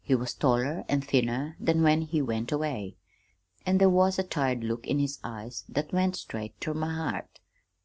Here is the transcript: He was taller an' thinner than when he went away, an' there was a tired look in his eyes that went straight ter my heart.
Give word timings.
He 0.00 0.16
was 0.16 0.34
taller 0.34 0.84
an' 0.88 1.02
thinner 1.02 1.56
than 1.60 1.84
when 1.84 2.00
he 2.02 2.20
went 2.20 2.50
away, 2.50 2.96
an' 3.64 3.78
there 3.78 3.88
was 3.88 4.18
a 4.18 4.24
tired 4.24 4.64
look 4.64 4.84
in 4.84 4.98
his 4.98 5.20
eyes 5.22 5.62
that 5.68 5.92
went 5.92 6.16
straight 6.16 6.60
ter 6.60 6.74
my 6.74 6.92
heart. 6.92 7.38